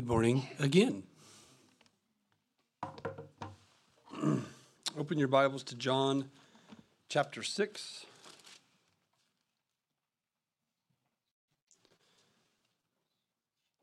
[0.00, 1.02] Good morning again.
[4.96, 6.30] Open your Bibles to John
[7.10, 8.06] chapter 6.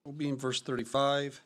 [0.04, 1.40] We'll be in verse 35.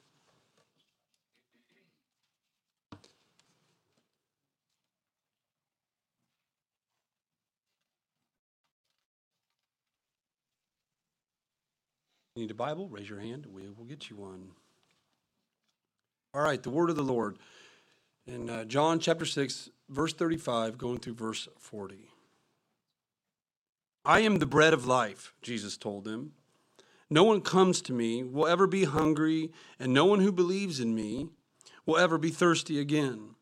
[12.41, 12.87] Need a Bible?
[12.89, 13.45] Raise your hand.
[13.53, 14.47] We will get you one.
[16.33, 17.37] All right, the word of the Lord.
[18.25, 22.09] In uh, John chapter 6, verse 35, going through verse 40.
[24.03, 26.31] I am the bread of life, Jesus told them.
[27.11, 30.95] No one comes to me will ever be hungry, and no one who believes in
[30.95, 31.27] me
[31.85, 33.35] will ever be thirsty again.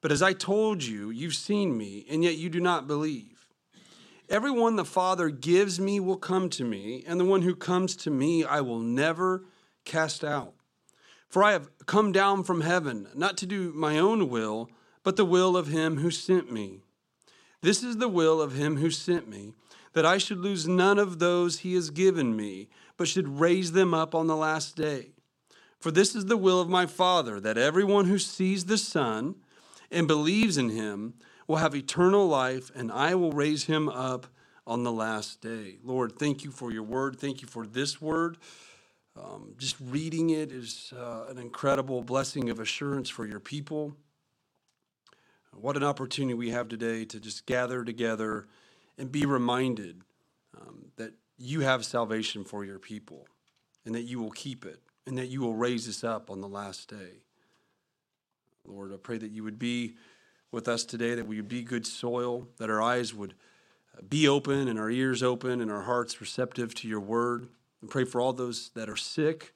[0.00, 3.41] But as I told you, you've seen me, and yet you do not believe.
[4.32, 8.10] Everyone the Father gives me will come to me, and the one who comes to
[8.10, 9.44] me I will never
[9.84, 10.54] cast out.
[11.28, 14.70] For I have come down from heaven, not to do my own will,
[15.02, 16.80] but the will of him who sent me.
[17.60, 19.52] This is the will of him who sent me,
[19.92, 23.92] that I should lose none of those he has given me, but should raise them
[23.92, 25.10] up on the last day.
[25.78, 29.34] For this is the will of my Father, that everyone who sees the Son
[29.90, 34.26] and believes in him will have eternal life, and I will raise him up
[34.66, 35.78] on the last day.
[35.82, 37.18] Lord, thank you for your word.
[37.18, 38.38] Thank you for this word.
[39.20, 43.94] Um, just reading it is uh, an incredible blessing of assurance for your people.
[45.54, 48.46] What an opportunity we have today to just gather together
[48.96, 50.00] and be reminded
[50.58, 53.26] um, that you have salvation for your people
[53.84, 56.48] and that you will keep it and that you will raise us up on the
[56.48, 57.20] last day.
[58.64, 59.96] Lord, I pray that you would be
[60.52, 63.34] with us today, that we would be good soil, that our eyes would
[63.96, 67.48] uh, be open and our ears open and our hearts receptive to your word.
[67.80, 69.52] And pray for all those that are sick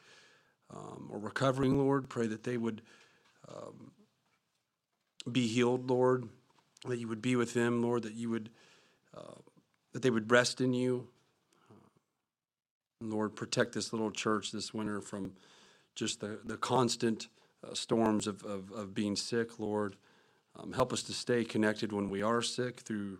[0.74, 2.08] um, or recovering, Lord.
[2.08, 2.83] Pray that they would
[3.48, 3.92] um,
[5.30, 6.29] be healed, Lord.
[6.86, 8.02] That you would be with them, Lord.
[8.02, 8.51] That you would
[9.17, 9.40] uh,
[9.92, 11.08] that they would rest in you.
[11.70, 11.74] Uh,
[13.01, 15.33] Lord, protect this little church this winter from
[15.95, 17.29] just the, the constant
[17.64, 19.96] uh, storms of, of, of being sick, Lord.
[20.58, 23.18] Um, help us to stay connected when we are sick through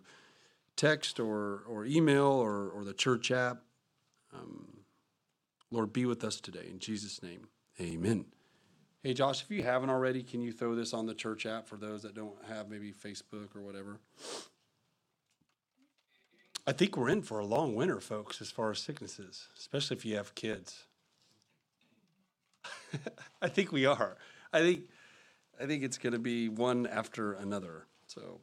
[0.75, 3.61] text or, or email or, or the church app.
[4.33, 4.67] Um,
[5.71, 6.67] Lord, be with us today.
[6.69, 7.47] In Jesus' name,
[7.79, 8.25] amen.
[9.03, 11.77] Hey, Josh, if you haven't already, can you throw this on the church app for
[11.77, 13.99] those that don't have maybe Facebook or whatever?
[16.65, 20.05] I think we're in for a long winter, folks, as far as sicknesses, especially if
[20.05, 20.85] you have kids.
[23.41, 24.17] I think we are.
[24.51, 24.81] I think
[25.59, 27.85] I think it's going to be one after another.
[28.07, 28.39] So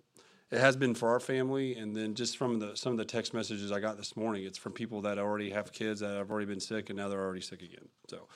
[0.51, 3.35] it has been for our family, and then just from the some of the text
[3.35, 6.47] messages I got this morning, it's from people that already have kids that have already
[6.47, 7.89] been sick, and now they're already sick again.
[8.09, 8.29] So,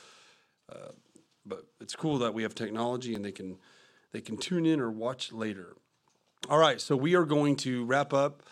[0.72, 0.92] uh,
[1.44, 3.58] but it's cool that we have technology and they can
[4.12, 5.76] they can tune in or watch later.
[6.48, 8.42] All right, so we are going to wrap up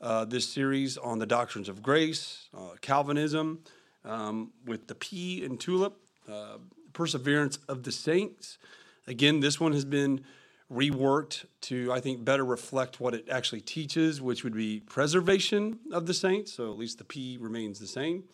[0.00, 3.60] uh, this series on the doctrines of grace, uh, Calvinism,
[4.04, 5.96] um, with the P and tulip,
[6.30, 6.58] uh,
[6.92, 8.58] perseverance of the saints.
[9.06, 10.24] Again, this one has been
[10.70, 16.06] reworked to, I think, better reflect what it actually teaches, which would be preservation of
[16.06, 16.52] the saints.
[16.52, 18.24] So at least the P remains the same.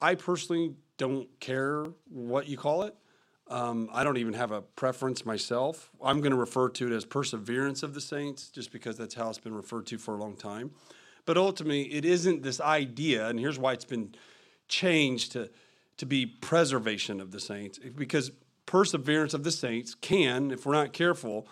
[0.00, 2.94] I personally don't care what you call it.
[3.48, 5.90] Um, I don't even have a preference myself.
[6.02, 9.28] I'm going to refer to it as perseverance of the saints, just because that's how
[9.28, 10.72] it's been referred to for a long time.
[11.26, 14.14] But ultimately, it isn't this idea, and here's why it's been
[14.68, 15.50] changed to,
[15.98, 18.32] to be preservation of the saints, because
[18.66, 21.48] perseverance of the saints can, if we're not careful,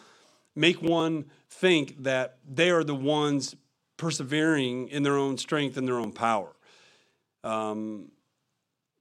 [0.54, 3.54] make one think that they are the ones
[3.96, 6.54] persevering in their own strength and their own power.
[7.42, 8.10] Um,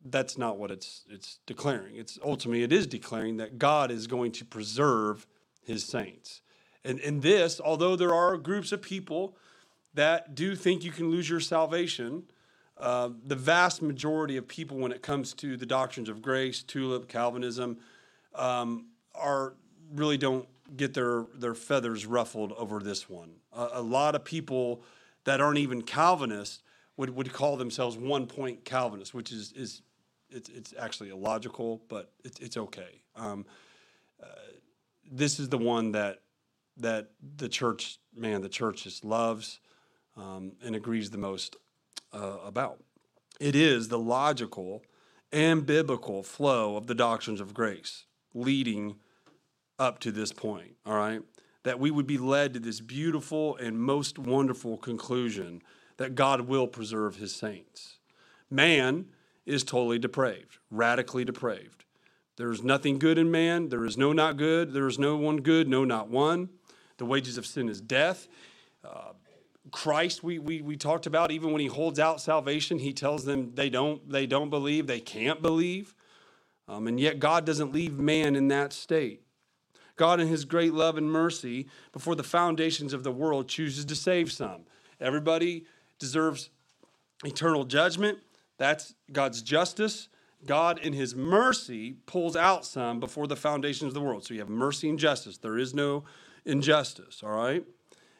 [0.05, 1.95] that's not what it's it's declaring.
[1.95, 5.25] It's ultimately it is declaring that God is going to preserve
[5.61, 6.41] his saints.
[6.83, 9.37] And in this, although there are groups of people
[9.93, 12.23] that do think you can lose your salvation,
[12.77, 17.07] uh, the vast majority of people, when it comes to the doctrines of grace, tulip,
[17.07, 17.77] Calvinism,
[18.35, 19.53] um, are
[19.93, 23.35] really don't get their their feathers ruffled over this one.
[23.51, 24.81] A, lot of people
[25.25, 26.63] that aren't even Calvinists
[26.97, 29.81] would, would call themselves one point Calvinists, which is is
[30.29, 33.03] it's, it's actually illogical, but it's, it's okay.
[33.15, 33.45] Um,
[34.21, 34.25] uh,
[35.11, 36.21] this is the one that
[36.77, 39.59] that the church, man, the church just loves
[40.17, 41.55] um, and agrees the most
[42.11, 42.83] uh, about.
[43.39, 44.83] It is the logical
[45.31, 48.95] and biblical flow of the doctrines of grace leading
[49.79, 51.21] up to this point, all right?
[51.63, 55.61] That we would be led to this beautiful and most wonderful conclusion
[55.97, 57.97] that God will preserve his saints.
[58.49, 59.05] Man
[59.45, 61.85] is totally depraved, radically depraved.
[62.37, 63.69] There is nothing good in man.
[63.69, 64.73] There is no not good.
[64.73, 66.49] There is no one good, no not one.
[66.97, 68.27] The wages of sin is death.
[68.83, 69.13] Uh,
[69.71, 73.53] Christ, we, we, we talked about, even when he holds out salvation, he tells them
[73.55, 75.95] they don't, they don't believe, they can't believe.
[76.67, 79.21] Um, and yet, God doesn't leave man in that state.
[79.95, 83.95] God, in his great love and mercy, before the foundations of the world, chooses to
[83.95, 84.63] save some.
[84.99, 85.65] Everybody
[85.99, 86.49] deserves
[87.23, 88.19] eternal judgment.
[88.57, 90.09] That's God's justice.
[90.45, 94.25] God, in his mercy, pulls out some before the foundations of the world.
[94.25, 95.37] So you have mercy and justice.
[95.37, 96.03] There is no
[96.45, 97.63] injustice, all right?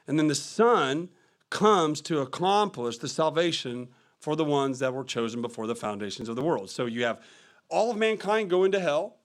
[0.07, 1.09] And then the Son
[1.49, 6.35] comes to accomplish the salvation for the ones that were chosen before the foundations of
[6.35, 6.69] the world.
[6.69, 7.21] So you have
[7.73, 9.17] all of mankind go into hell.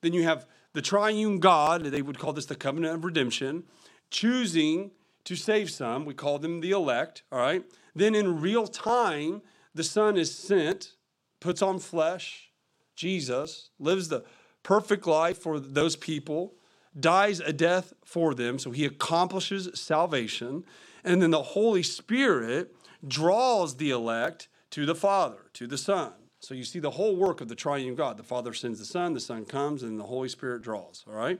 [0.00, 3.64] Then you have the triune God, they would call this the covenant of redemption,
[4.10, 4.92] choosing
[5.24, 6.06] to save some.
[6.06, 7.62] We call them the elect, all right?
[7.94, 9.42] Then in real time,
[9.74, 10.94] the Son is sent,
[11.40, 12.50] puts on flesh,
[12.96, 14.24] Jesus, lives the
[14.62, 16.54] perfect life for those people,
[16.98, 20.64] dies a death for them, so he accomplishes salvation.
[21.04, 22.74] And then the Holy Spirit
[23.06, 26.12] draws the elect to the Father, to the Son.
[26.40, 28.16] So you see the whole work of the triune God.
[28.16, 31.04] The Father sends the Son, the Son comes, and the Holy Spirit draws.
[31.06, 31.38] All right?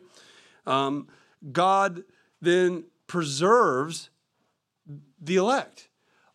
[0.67, 1.09] Um,
[1.53, 2.05] God
[2.41, 4.11] then preserves
[5.21, 5.89] the elect.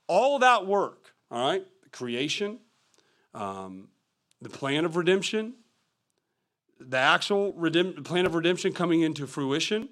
[0.08, 1.66] All that work, all right?
[1.92, 2.60] Creation,
[3.34, 3.90] um,
[4.42, 5.54] the plan of redemption,
[6.80, 9.90] the actual plan of redemption coming into fruition,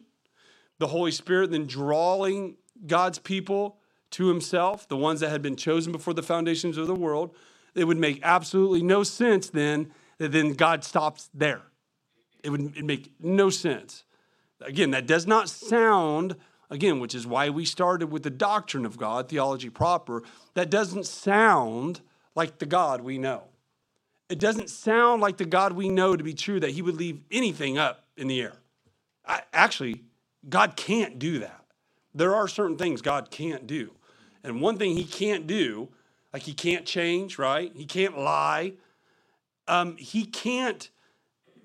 [0.79, 3.77] the Holy Spirit then drawing God's people
[4.11, 7.35] to himself, the ones that had been chosen before the foundations of the world,
[7.75, 11.61] it would make absolutely no sense then that then God stops there.
[12.43, 14.03] It would make no sense.
[14.61, 16.35] Again, that does not sound,
[16.69, 20.23] again, which is why we started with the doctrine of God, theology proper,
[20.53, 22.01] that doesn't sound
[22.35, 23.43] like the God we know.
[24.29, 27.21] It doesn't sound like the God we know to be true that he would leave
[27.31, 28.53] anything up in the air.
[29.25, 30.03] I, actually,
[30.47, 31.65] God can't do that.
[32.15, 33.91] There are certain things God can't do.
[34.43, 35.89] And one thing he can't do
[36.33, 37.71] like he can't change, right?
[37.75, 38.73] He can't lie.
[39.67, 40.89] Um, he can't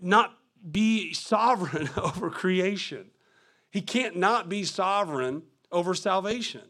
[0.00, 0.36] not
[0.70, 3.10] be sovereign over creation.
[3.70, 5.42] He can't not be sovereign
[5.72, 6.62] over salvation.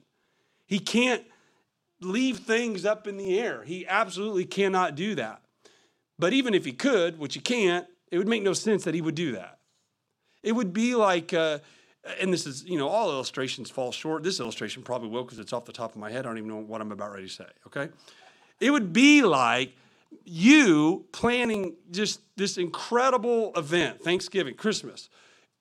[0.67, 1.25] He can't
[2.01, 3.65] leave things up in the air.
[3.65, 5.43] He absolutely cannot do that.
[6.19, 9.01] But even if he could, which he can't, it would make no sense that he
[9.01, 9.59] would do that.
[10.43, 11.59] It would be like, uh,
[12.21, 14.23] and this is, you know, all illustrations fall short.
[14.23, 16.21] This illustration probably will because it's off the top of my head.
[16.21, 17.89] I don't even know what I'm about ready to say, okay?
[18.61, 19.75] It would be like
[20.25, 25.09] you planning just this incredible event, Thanksgiving, Christmas.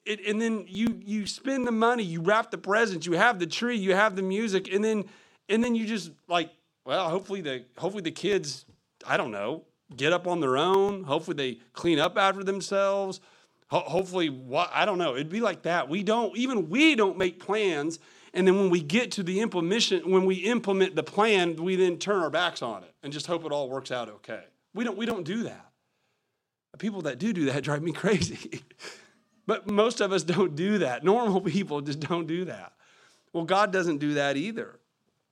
[0.05, 3.47] It, and then you you spend the money, you wrap the presents, you have the
[3.47, 5.05] tree, you have the music, and then
[5.49, 6.49] and then you just like,
[6.85, 8.65] well, hopefully the hopefully the kids,
[9.05, 9.63] I don't know,
[9.95, 11.03] get up on their own.
[11.03, 13.19] Hopefully they clean up after themselves
[13.67, 15.15] Ho- hopefully, what I don't know.
[15.15, 15.89] It'd be like that.
[15.89, 17.99] We don't even we don't make plans,
[18.33, 21.97] and then when we get to the implementation, when we implement the plan, we then
[21.97, 24.43] turn our backs on it and just hope it all works out okay.
[24.73, 25.65] We don't we don't do that.
[26.77, 28.61] People that do do that drive me crazy.
[29.45, 31.03] but most of us don't do that.
[31.03, 32.73] Normal people just don't do that.
[33.33, 34.79] Well, God doesn't do that either.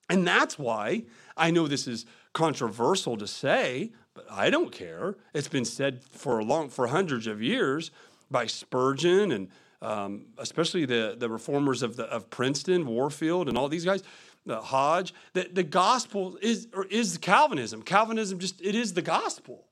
[0.09, 1.03] And that's why
[1.35, 5.15] I know this is controversial to say, but I don't care.
[5.33, 7.91] It's been said for a long for hundreds of years
[8.29, 9.49] by Spurgeon and
[9.81, 14.03] um, especially the, the reformers of, the, of Princeton, Warfield, and all these guys,
[14.45, 17.81] the Hodge, the, the gospel is, or is Calvinism.
[17.81, 19.65] Calvinism just, it is the gospel.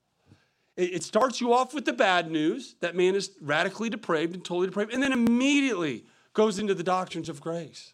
[0.76, 4.44] It, it starts you off with the bad news that man is radically depraved and
[4.44, 7.94] totally depraved, and then immediately goes into the doctrines of grace.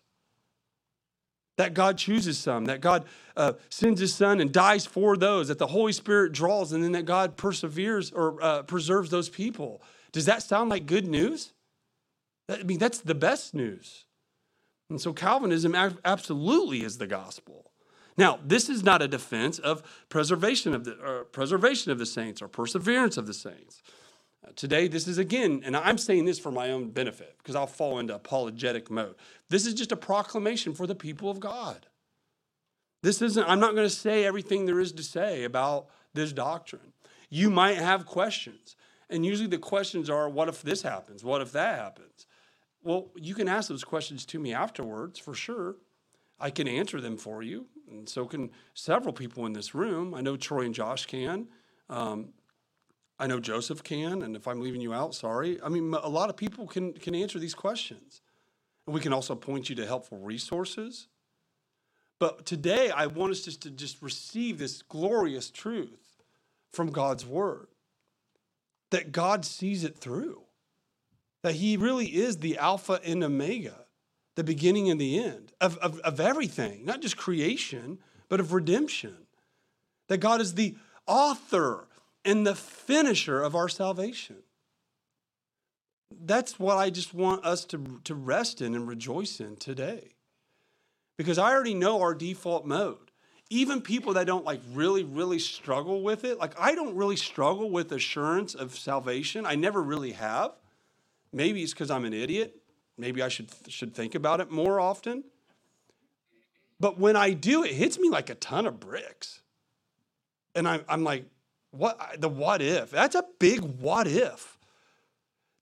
[1.58, 3.04] That God chooses some, that God
[3.36, 6.94] uh, sends his son and dies for those, that the Holy Spirit draws, and then
[6.94, 9.82] that God perseveres or uh, preserves those people.
[10.12, 11.54] Does that sound like good news?
[12.50, 14.06] I mean, that's the best news.
[14.89, 17.72] And so Calvinism absolutely is the gospel.
[18.18, 22.48] Now, this is not a defense of preservation of the preservation of the saints or
[22.48, 23.82] perseverance of the saints.
[24.46, 27.68] Uh, today, this is again, and I'm saying this for my own benefit because I'll
[27.68, 29.16] fall into apologetic mode.
[29.50, 31.88] This is just a proclamation for the people of God.
[33.04, 36.94] This isn't, I'm not going to say everything there is to say about this doctrine.
[37.30, 38.75] You might have questions.
[39.10, 41.24] And usually the questions are, what if this happens?
[41.24, 42.28] What if that happens?
[42.84, 45.75] Well, you can ask those questions to me afterwards for sure.
[46.39, 50.13] I can answer them for you, and so can several people in this room.
[50.13, 51.48] I know Troy and Josh can.
[51.89, 52.30] Um,
[53.20, 55.60] I know Joseph can, and if I'm leaving you out, sorry.
[55.62, 58.22] I mean, a lot of people can can answer these questions,
[58.88, 61.10] and we can also point you to helpful resources.
[62.20, 66.24] But today, I want us just to just receive this glorious truth
[66.72, 67.68] from God's word.
[68.91, 70.41] That God sees it through,
[71.43, 73.86] that He really is the Alpha and Omega,
[74.36, 79.15] the beginning and the end of, of, of everything, not just creation, but of redemption.
[80.08, 81.88] That God is the author
[82.25, 84.38] and the finisher of our salvation.
[86.12, 90.15] That's what I just want us to, to rest in and rejoice in today.
[91.17, 93.09] Because I already know our default mode
[93.50, 97.70] even people that don't like really really struggle with it like i don't really struggle
[97.70, 99.46] with assurance of salvation.
[99.46, 100.51] I never really have.
[101.34, 102.56] Maybe it's because i'm an idiot.
[102.98, 105.24] Maybe i should should think about it more often.
[106.79, 109.41] But when i do it hits me like a ton of bricks.
[110.56, 111.25] And i'm, I'm like
[111.72, 112.91] what the what if?
[112.91, 114.58] That's a big what if.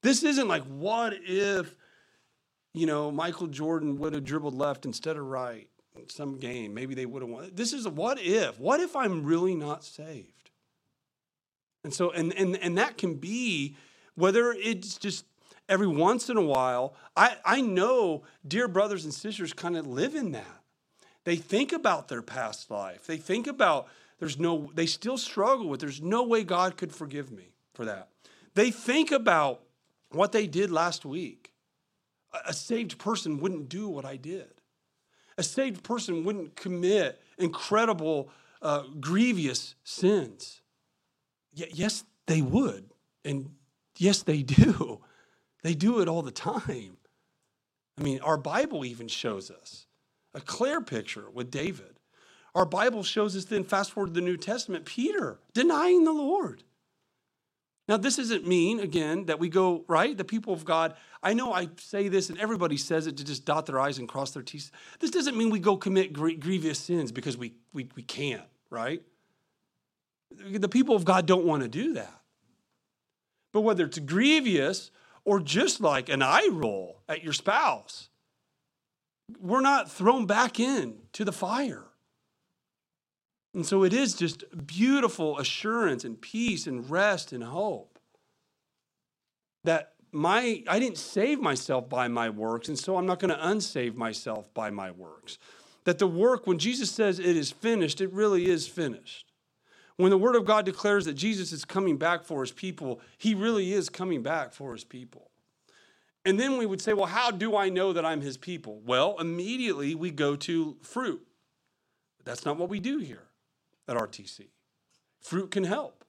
[0.01, 1.75] This isn't like what if
[2.73, 5.67] you know michael jordan would have dribbled left instead of right
[6.07, 6.73] some game.
[6.73, 7.51] Maybe they would have won.
[7.53, 8.59] This is a what if.
[8.59, 10.49] What if I'm really not saved?
[11.83, 13.75] And so, and and and that can be
[14.15, 15.25] whether it's just
[15.69, 16.95] every once in a while.
[17.15, 20.61] I I know dear brothers and sisters kind of live in that.
[21.23, 23.05] They think about their past life.
[23.05, 23.87] They think about
[24.19, 24.71] there's no.
[24.73, 25.79] They still struggle with.
[25.79, 28.09] There's no way God could forgive me for that.
[28.55, 29.61] They think about
[30.11, 31.51] what they did last week.
[32.45, 34.56] A saved person wouldn't do what I did.
[35.37, 38.29] A saved person wouldn't commit incredible,
[38.61, 40.61] uh, grievous sins.
[41.57, 42.91] Y- yes, they would.
[43.25, 43.51] And
[43.97, 45.01] yes, they do.
[45.63, 46.97] They do it all the time.
[47.99, 49.87] I mean, our Bible even shows us
[50.33, 51.99] a clear picture with David.
[52.55, 56.63] Our Bible shows us then, fast forward to the New Testament, Peter denying the Lord.
[57.87, 60.17] Now, this doesn't mean, again, that we go, right?
[60.17, 63.45] The people of God, I know I say this and everybody says it to just
[63.45, 64.71] dot their I's and cross their T's.
[64.99, 69.01] This doesn't mean we go commit grievous sins because we, we, we can't, right?
[70.31, 72.21] The people of God don't want to do that.
[73.53, 74.91] But whether it's grievous
[75.23, 78.09] or just like an eye roll at your spouse,
[79.39, 81.86] we're not thrown back in to the fire.
[83.53, 87.97] And so it is just beautiful assurance and peace and rest and hope
[89.63, 93.43] that my I didn't save myself by my works, and so I'm not going to
[93.43, 95.37] unsave myself by my works.
[95.83, 99.31] That the work, when Jesus says it is finished, it really is finished.
[99.95, 103.33] When the Word of God declares that Jesus is coming back for his people, he
[103.33, 105.31] really is coming back for his people.
[106.25, 108.81] And then we would say, well, how do I know that I'm his people?
[108.85, 111.25] Well, immediately we go to fruit.
[112.25, 113.26] That's not what we do here
[113.87, 114.47] at RTC.
[115.21, 116.03] Fruit can help.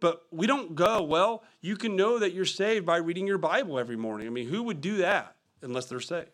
[0.00, 3.78] But we don't go, well, you can know that you're saved by reading your Bible
[3.78, 4.26] every morning.
[4.26, 6.30] I mean, who would do that unless they're saved?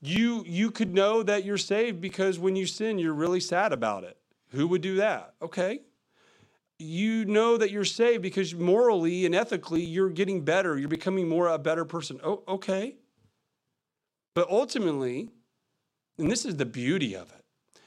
[0.00, 4.04] You, you could know that you're saved because when you sin, you're really sad about
[4.04, 4.16] it.
[4.50, 5.34] Who would do that?
[5.42, 5.80] Okay.
[6.78, 10.78] You know that you're saved because morally and ethically you're getting better.
[10.78, 12.18] You're becoming more a better person.
[12.24, 12.96] Oh, okay.
[14.34, 15.30] But ultimately,
[16.18, 17.43] and this is the beauty of it,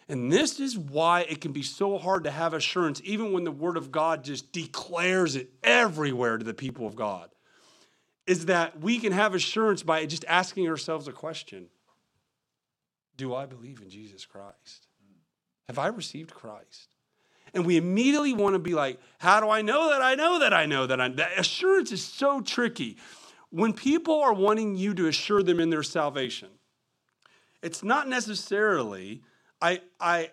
[0.10, 3.52] and this is why it can be so hard to have assurance, even when the
[3.52, 7.30] Word of God just declares it everywhere to the people of God.
[8.26, 11.68] Is that we can have assurance by just asking ourselves a question
[13.18, 14.88] Do I believe in Jesus Christ?
[15.68, 16.96] Have I received Christ?
[17.54, 20.54] And we immediately want to be like, How do I know that I know that
[20.54, 22.98] I know that I that assurance is so tricky.
[23.50, 26.50] When people are wanting you to assure them in their salvation,
[27.62, 29.24] it's not necessarily
[29.62, 30.32] I, I,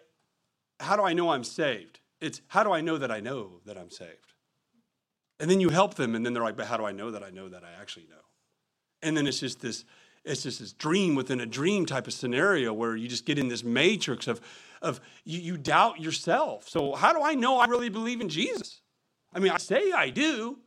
[0.81, 2.01] how do I know I'm saved?
[2.21, 4.33] It's how do I know that I know that I'm saved?
[5.41, 7.23] And then you help them, and then they're like, but how do I know that
[7.23, 8.23] I know that I actually know?
[9.03, 9.85] And then it's just this,
[10.25, 13.49] it's just this dream within a dream type of scenario where you just get in
[13.49, 14.41] this matrix of,
[14.81, 16.69] of you, you doubt yourself.
[16.69, 18.81] So how do I know I really believe in Jesus?
[19.35, 20.59] I mean, I say I do,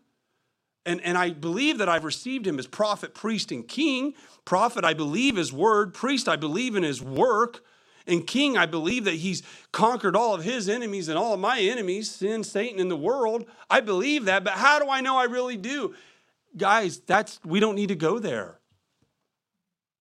[0.85, 4.13] and, and I believe that I've received him as prophet, priest, and king.
[4.45, 5.93] Prophet, I believe his word.
[5.93, 7.63] Priest, I believe in his work.
[8.07, 11.59] And king, I believe that he's conquered all of his enemies and all of my
[11.59, 13.45] enemies, sin, Satan, and the world.
[13.69, 15.93] I believe that, but how do I know I really do?
[16.55, 18.59] Guys, that's we don't need to go there.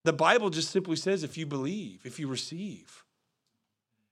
[0.05, 3.05] The Bible just simply says if you believe, if you receive.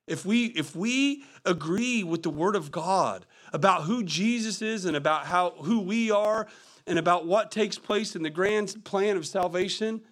[0.07, 4.97] If we if we agree with the word of God about who Jesus is and
[4.97, 6.47] about how who we are
[6.87, 10.03] and about what takes place in the grand plan of salvation,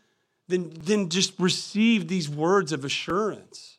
[0.53, 3.79] then, then just receive these words of assurance.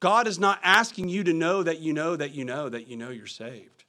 [0.00, 2.96] God is not asking you to know that you know that you know that you
[2.96, 3.84] know you're saved.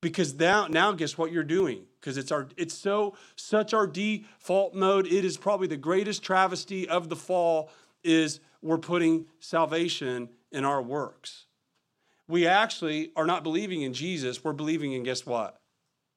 [0.00, 1.84] Because now, now guess what you're doing?
[2.00, 5.06] Because it's our it's so such our default mode.
[5.06, 7.70] It is probably the greatest travesty of the fall
[8.02, 11.46] is we're putting salvation in our works.
[12.28, 15.58] We actually are not believing in Jesus, we're believing in guess what?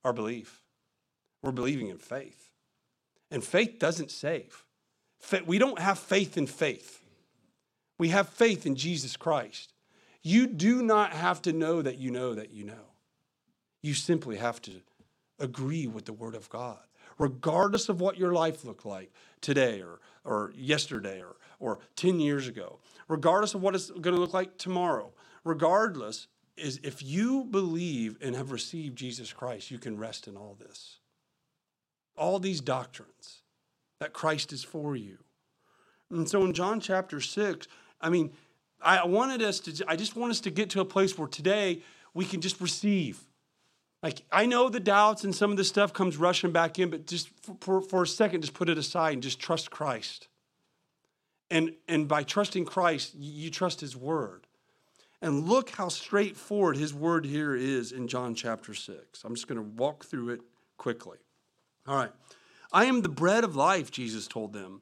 [0.08, 0.63] our belief.
[1.44, 2.47] We're believing in faith.
[3.29, 4.63] And faith doesn't save.
[5.46, 7.01] We don't have faith in faith.
[7.98, 9.74] We have faith in Jesus Christ.
[10.22, 12.93] You do not have to know that you know that you know.
[13.81, 14.81] You simply have to
[15.39, 16.79] agree with the Word of God,
[17.17, 22.48] regardless of what your life looked like today or, or yesterday or, or 10 years
[22.48, 25.12] ago, regardless of what it's going to look like tomorrow,
[25.43, 30.57] regardless, is if you believe and have received Jesus Christ, you can rest in all
[30.60, 30.98] this.
[32.17, 33.41] All these doctrines
[34.00, 35.17] that Christ is for you.
[36.09, 37.67] And so in John chapter 6,
[38.00, 38.31] I mean,
[38.81, 41.81] I wanted us to, I just want us to get to a place where today
[42.13, 43.19] we can just receive.
[44.03, 47.07] Like, I know the doubts and some of the stuff comes rushing back in, but
[47.07, 47.29] just
[47.62, 50.27] for, for, a second, just put it aside and just trust Christ.
[51.50, 54.45] And, and by trusting Christ, you trust His Word.
[55.21, 59.24] And look how straightforward His Word here is in John chapter 6.
[59.24, 60.41] I'm just going to walk through it
[60.77, 61.17] quickly.
[61.88, 62.12] All right.
[62.72, 64.82] I am the bread of life, Jesus told them.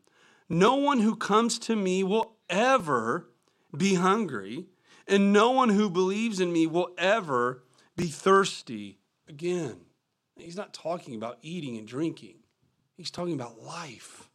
[0.50, 3.30] No one who comes to me will ever
[3.76, 4.66] be hungry,
[5.08, 7.64] and no one who believes in me will ever
[7.96, 9.82] be thirsty again.
[10.38, 12.38] He's not talking about eating and drinking,
[12.96, 14.30] he's talking about life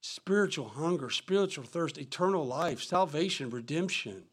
[0.00, 4.24] spiritual hunger, spiritual thirst, eternal life, salvation, redemption.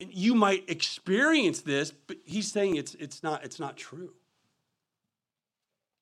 [0.00, 4.12] And you might experience this, but he's saying it's, it's, not, it's not true.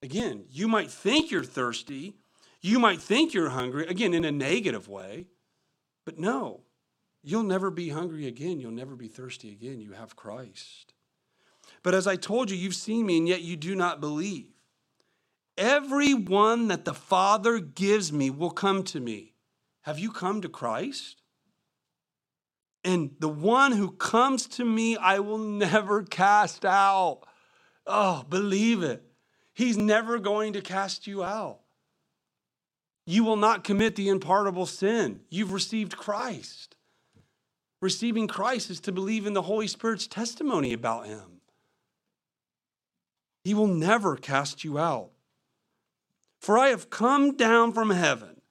[0.03, 2.17] Again, you might think you're thirsty,
[2.61, 5.27] you might think you're hungry, again, in a negative way,
[6.05, 6.63] but no,
[7.23, 8.61] you'll never be hungry again.
[8.61, 9.81] You'll never be thirsty again.
[9.81, 10.95] You have Christ.
[11.83, 14.53] But as I told you, you've seen me, and yet you do not believe.
[15.59, 19.35] Everyone that the Father gives me will come to me.
[19.83, 21.23] Have you come to Christ?
[22.85, 27.23] And the one who comes to me, I will never cast out.
[27.87, 29.03] Oh, believe it.
[29.57, 31.61] He's never going to cast you out.
[33.07, 35.21] You will not commit the unpardonable sin.
[35.31, 36.77] You've received Christ.
[37.81, 41.41] Receiving Christ is to believe in the Holy Spirit's testimony about him.
[43.45, 45.09] He will never cast you out.
[46.39, 48.43] For I have come down from heaven,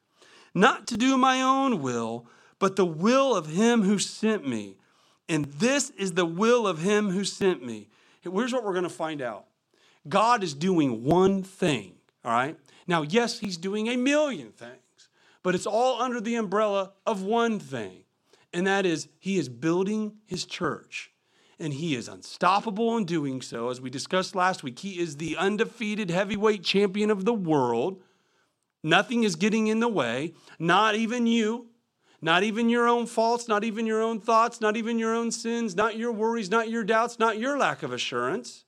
[0.55, 2.25] not to do my own will,
[2.57, 4.77] but the will of him who sent me.
[5.29, 7.89] And this is the will of him who sent me.
[8.21, 9.45] Here's what we're going to find out
[10.07, 12.57] God is doing one thing, all right?
[12.87, 15.09] Now, yes, he's doing a million things,
[15.41, 18.03] but it's all under the umbrella of one thing,
[18.53, 21.11] and that is he is building his church.
[21.57, 23.69] And he is unstoppable in doing so.
[23.69, 28.03] As we discussed last week, he is the undefeated heavyweight champion of the world.
[28.83, 31.67] Nothing is getting in the way, not even you,
[32.21, 35.75] not even your own faults, not even your own thoughts, not even your own sins,
[35.75, 38.64] not your worries, not your doubts, not your lack of assurance.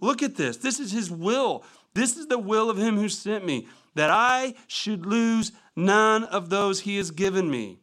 [0.00, 0.56] Look at this.
[0.56, 1.64] This is his will.
[1.94, 6.50] This is the will of him who sent me, that I should lose none of
[6.50, 7.78] those he has given me,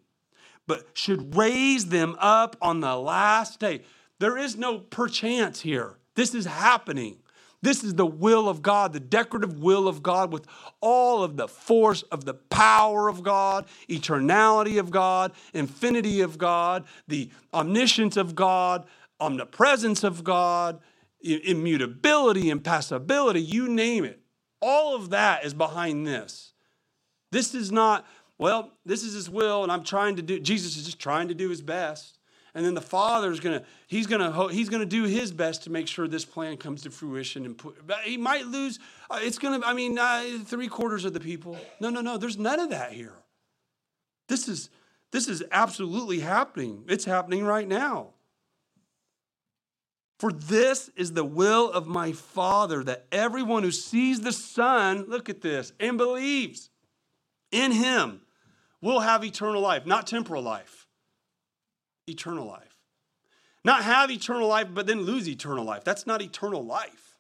[0.68, 3.82] but should raise them up on the last day.
[4.20, 5.98] There is no perchance here.
[6.16, 7.18] This is happening.
[7.64, 10.46] This is the will of God, the decorative will of God, with
[10.82, 16.84] all of the force of the power of God, eternality of God, infinity of God,
[17.08, 18.86] the omniscience of God,
[19.20, 20.82] omnipresence of God,
[21.24, 24.20] immutability, impassibility, you name it.
[24.62, 26.54] All of that is behind this.
[27.32, 28.06] This is not,
[28.38, 31.34] well, this is his will, and I'm trying to do, Jesus is just trying to
[31.34, 32.20] do his best.
[32.56, 36.08] And then the Father's gonna, he's gonna, he's gonna do his best to make sure
[36.08, 37.46] this plan comes to fruition.
[37.46, 38.78] And put, he might lose.
[39.10, 41.58] Uh, it's gonna, I mean, uh, three quarters of the people.
[41.80, 42.18] No, no, no.
[42.18, 43.16] There's none of that here.
[44.30, 44.70] This is,
[45.12, 46.84] this is absolutely happening.
[46.88, 48.13] It's happening right now.
[50.24, 55.28] For this is the will of my Father, that everyone who sees the Son, look
[55.28, 56.70] at this, and believes
[57.52, 58.22] in him
[58.80, 60.88] will have eternal life, not temporal life,
[62.08, 62.78] eternal life.
[63.66, 65.84] Not have eternal life, but then lose eternal life.
[65.84, 67.18] That's not eternal life.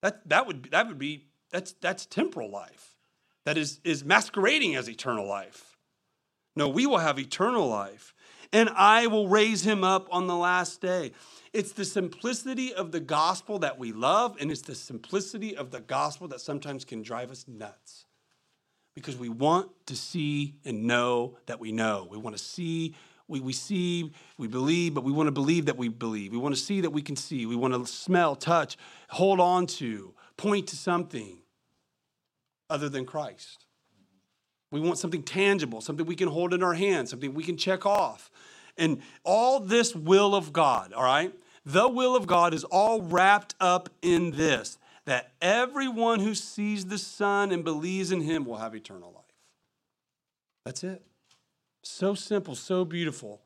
[0.00, 2.94] That, that, would, that would be, that's, that's temporal life.
[3.46, 5.76] That is, is masquerading as eternal life.
[6.54, 8.14] No, we will have eternal life,
[8.52, 11.14] and I will raise him up on the last day.
[11.52, 15.80] It's the simplicity of the gospel that we love, and it's the simplicity of the
[15.80, 18.06] gospel that sometimes can drive us nuts.
[18.94, 22.06] Because we want to see and know that we know.
[22.10, 22.94] We want to see,
[23.26, 26.32] we, we see, we believe, but we want to believe that we believe.
[26.32, 27.46] We want to see that we can see.
[27.46, 28.76] We want to smell, touch,
[29.08, 31.38] hold on to, point to something
[32.68, 33.66] other than Christ.
[34.70, 37.84] We want something tangible, something we can hold in our hands, something we can check
[37.84, 38.30] off.
[38.80, 41.32] And all this will of God, all right?
[41.64, 46.98] The will of God is all wrapped up in this that everyone who sees the
[46.98, 49.24] Son and believes in him will have eternal life.
[50.64, 51.02] That's it.
[51.82, 53.40] So simple, so beautiful.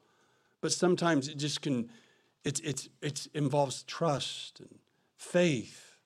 [0.61, 1.91] But sometimes it just can,
[2.45, 4.79] it's, it's, it involves trust and
[5.17, 5.97] faith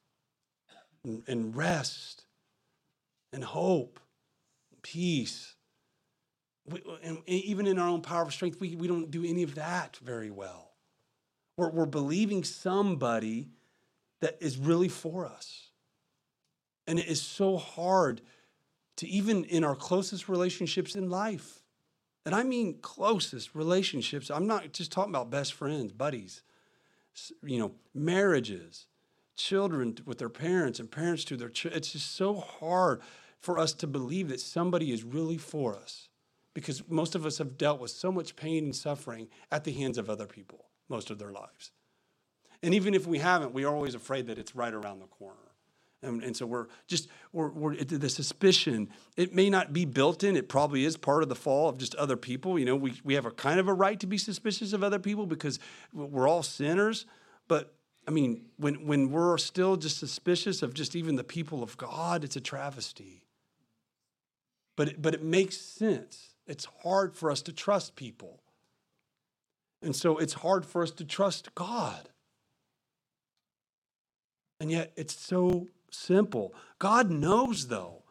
[1.04, 2.24] and, and rest
[3.32, 4.00] and hope,
[4.70, 5.54] and peace.
[6.70, 9.54] We, and even in our own power of strength, we, we don't do any of
[9.56, 10.72] that very well.
[11.56, 13.48] We're, we're believing somebody
[14.20, 15.68] that is really for us.
[16.86, 18.20] And it is so hard
[18.96, 21.62] to even in our closest relationships in life.
[22.24, 24.30] And I mean closest relationships.
[24.30, 26.42] I'm not just talking about best friends, buddies,
[27.42, 28.86] you know, marriages,
[29.36, 31.78] children with their parents and parents to their children.
[31.78, 33.00] It's just so hard
[33.40, 36.07] for us to believe that somebody is really for us
[36.58, 39.96] because most of us have dealt with so much pain and suffering at the hands
[39.96, 41.70] of other people most of their lives.
[42.64, 45.36] And even if we haven't, we are always afraid that it's right around the corner.
[46.02, 50.36] And, and so we're just, we're, we're, the suspicion, it may not be built in.
[50.36, 52.58] It probably is part of the fall of just other people.
[52.58, 54.98] You know, we, we have a kind of a right to be suspicious of other
[54.98, 55.60] people because
[55.92, 57.06] we're all sinners.
[57.46, 57.72] But
[58.08, 62.24] I mean, when, when we're still just suspicious of just even the people of God,
[62.24, 63.22] it's a travesty.
[64.74, 66.34] But it, but it makes sense.
[66.48, 68.40] It's hard for us to trust people.
[69.82, 72.08] And so it's hard for us to trust God.
[74.58, 76.54] And yet it's so simple.
[76.78, 78.02] God knows though.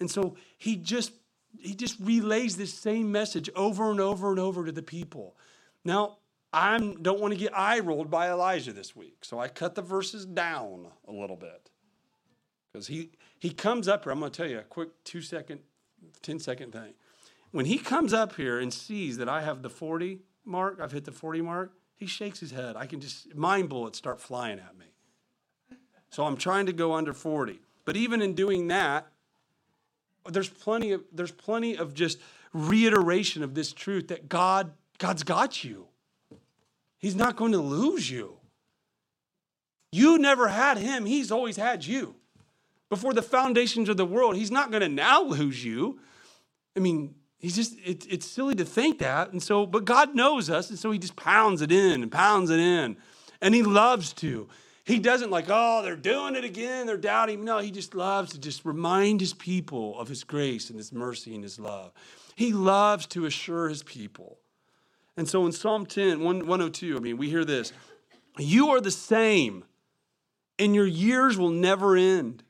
[0.00, 1.12] And so he just
[1.58, 5.36] he just relays this same message over and over and over to the people.
[5.84, 6.18] Now,
[6.52, 9.24] I don't want to get eye rolled by Elijah this week.
[9.24, 11.70] So I cut the verses down a little bit.
[12.72, 15.60] Because he he comes up here, I'm going to tell you a quick two second,
[16.22, 16.94] 10 second thing.
[17.54, 21.04] When he comes up here and sees that I have the 40 mark, I've hit
[21.04, 22.74] the 40 mark, he shakes his head.
[22.74, 24.86] I can just, mind bullets start flying at me.
[26.10, 27.60] So I'm trying to go under 40.
[27.84, 29.06] But even in doing that,
[30.28, 32.18] there's plenty of there's plenty of just
[32.52, 35.86] reiteration of this truth that God God's got you.
[36.98, 38.38] He's not going to lose you.
[39.92, 42.16] You never had him, he's always had you.
[42.90, 46.00] Before the foundations of the world, he's not going to now lose you.
[46.76, 47.14] I mean,
[47.44, 49.32] he's just it, it's silly to think that.
[49.32, 52.50] And so but God knows us and so he just pounds it in and pounds
[52.50, 52.96] it in.
[53.40, 54.48] And he loves to.
[54.84, 57.44] He doesn't like, oh, they're doing it again, they're doubting.
[57.44, 61.34] No, he just loves to just remind his people of his grace and his mercy
[61.34, 61.92] and his love.
[62.36, 64.38] He loves to assure his people.
[65.16, 67.72] And so in Psalm 10, 102, I mean, we hear this
[68.36, 69.64] You are the same,
[70.58, 72.42] and your years will never end.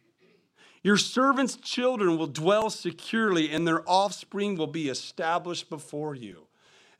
[0.84, 6.46] Your servants' children will dwell securely, and their offspring will be established before you.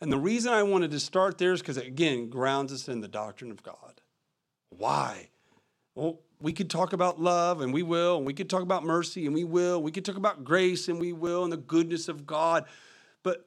[0.00, 3.02] And the reason I wanted to start there is because, it again, grounds us in
[3.02, 4.00] the doctrine of God.
[4.70, 5.28] Why?
[5.94, 9.26] Well, we could talk about love and we will, and we could talk about mercy
[9.26, 12.26] and we will, we could talk about grace and we will, and the goodness of
[12.26, 12.64] God.
[13.22, 13.46] But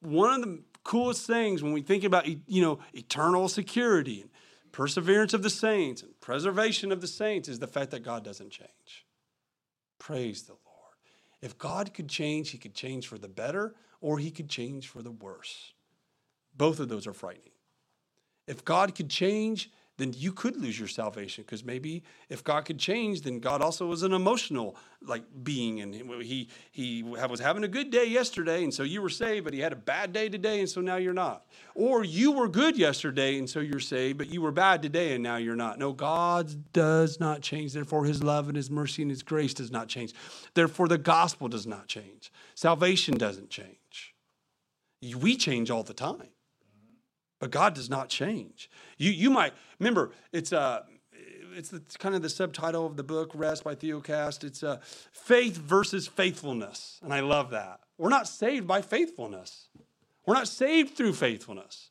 [0.00, 4.30] one of the coolest things when we think about you know eternal security and
[4.72, 8.50] perseverance of the saints and preservation of the saints is the fact that God doesn't
[8.50, 9.04] change.
[10.00, 10.96] Praise the Lord.
[11.40, 15.02] If God could change, he could change for the better or he could change for
[15.02, 15.72] the worse.
[16.56, 17.52] Both of those are frightening.
[18.48, 22.78] If God could change, then you could lose your salvation because maybe if God could
[22.78, 27.68] change, then God also was an emotional like being, and he he was having a
[27.68, 30.60] good day yesterday, and so you were saved, but he had a bad day today,
[30.60, 31.46] and so now you're not.
[31.74, 35.22] Or you were good yesterday, and so you're saved, but you were bad today, and
[35.22, 35.78] now you're not.
[35.78, 37.72] No, God does not change.
[37.72, 40.14] Therefore, His love and His mercy and His grace does not change.
[40.54, 42.32] Therefore, the gospel does not change.
[42.54, 44.14] Salvation doesn't change.
[45.16, 46.28] We change all the time.
[47.40, 48.70] But God does not change.
[48.98, 50.82] You, you might remember it's uh,
[51.56, 54.44] it's, it's kind of the subtitle of the book Rest by Theocast.
[54.44, 54.78] It's uh,
[55.10, 57.80] faith versus faithfulness, and I love that.
[57.98, 59.68] We're not saved by faithfulness.
[60.26, 61.90] We're not saved through faithfulness.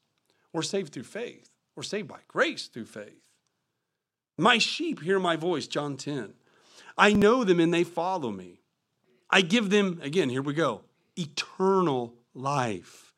[0.54, 1.50] We're saved through faith.
[1.76, 3.28] We're saved by grace through faith.
[4.38, 6.34] My sheep hear my voice, John 10.
[6.98, 8.62] I know them and they follow me.
[9.30, 10.82] I give them, again, here we go,
[11.16, 13.09] eternal life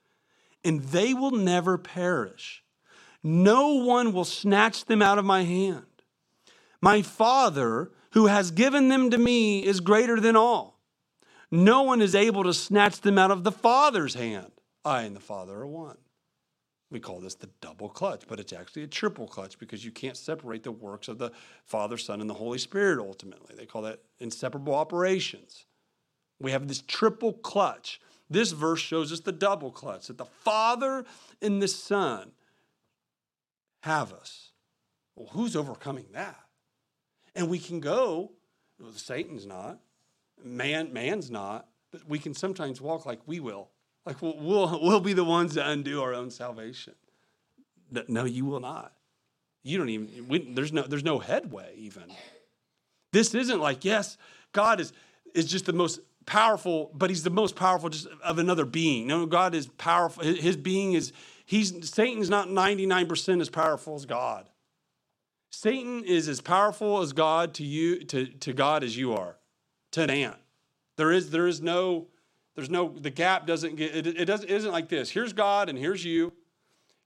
[0.64, 2.64] and they will never perish.
[3.24, 5.86] No one will snatch them out of my hand.
[6.82, 10.80] My Father, who has given them to me, is greater than all.
[11.52, 14.52] No one is able to snatch them out of the Father's hand.
[14.84, 15.98] I and the Father are one.
[16.90, 20.18] We call this the double clutch, but it's actually a triple clutch because you can't
[20.18, 21.32] separate the works of the
[21.64, 23.56] Father, Son, and the Holy Spirit ultimately.
[23.56, 25.66] They call that inseparable operations.
[26.40, 28.02] We have this triple clutch.
[28.32, 31.04] This verse shows us the double clutch that the Father
[31.42, 32.32] and the Son
[33.82, 34.52] have us.
[35.16, 36.40] Well, who's overcoming that?
[37.36, 38.32] And we can go,
[38.80, 39.80] well, Satan's not,
[40.42, 43.70] man, man's not, but we can sometimes walk like we will.
[44.06, 46.96] Like we'll, we'll, we'll be the ones to undo our own salvation.
[48.08, 48.94] No, you will not.
[49.62, 52.06] You don't even, we, there's, no, there's no headway even.
[53.12, 54.18] This isn't like, yes,
[54.54, 54.94] God is,
[55.34, 59.08] is just the most powerful, but he's the most powerful just of another being.
[59.08, 60.24] No, God is powerful.
[60.24, 61.14] His being is,
[61.46, 64.50] he's, Satan's not 99% as powerful as God.
[65.50, 69.38] Satan is as powerful as God to you, to, to God as you are,
[69.92, 70.38] to an ant.
[70.96, 72.08] There is, there is no,
[72.56, 75.10] there's no, the gap doesn't get, it, it doesn't, it isn't like this.
[75.10, 76.34] Here's God and here's you.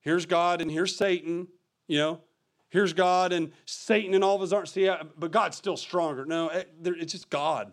[0.02, 1.48] Here's God and here's Satan,
[1.88, 2.22] you know.
[2.70, 4.68] Here's God and Satan and all of his art.
[4.68, 6.26] See, but God's still stronger.
[6.26, 7.72] No, it, it's just God.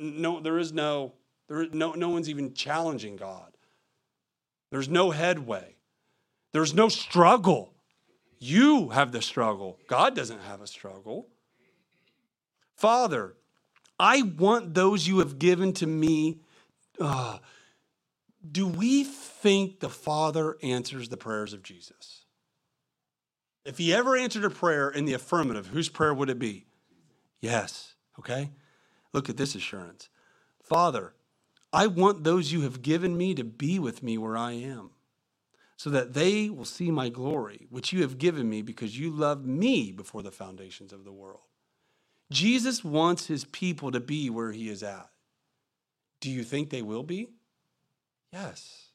[0.00, 1.14] No, there is no,
[1.48, 3.56] there is no, no one's even challenging God.
[4.70, 5.76] There's no headway.
[6.52, 7.74] There's no struggle.
[8.38, 9.78] You have the struggle.
[9.88, 11.28] God doesn't have a struggle.
[12.76, 13.34] Father,
[13.98, 16.40] I want those you have given to me.
[17.00, 17.38] Uh,
[18.50, 22.26] do we think the Father answers the prayers of Jesus?
[23.64, 26.66] If he ever answered a prayer in the affirmative, whose prayer would it be?
[27.40, 27.94] Yes.
[28.18, 28.50] Okay?
[29.12, 30.08] Look at this assurance
[30.62, 31.14] Father,
[31.72, 34.90] I want those you have given me to be with me where I am,
[35.76, 39.46] so that they will see my glory, which you have given me because you loved
[39.46, 41.42] me before the foundations of the world.
[42.30, 45.08] Jesus wants his people to be where he is at.
[46.20, 47.28] Do you think they will be?
[48.32, 48.88] Yes.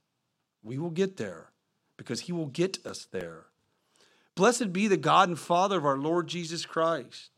[0.64, 1.52] We will get there
[1.98, 3.46] because he will get us there.
[4.36, 7.31] Blessed be the God and Father of our Lord Jesus Christ.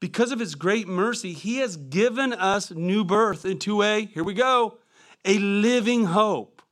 [0.00, 4.34] Because of his great mercy, he has given us new birth into a, here we
[4.34, 4.78] go,
[5.24, 6.62] a living hope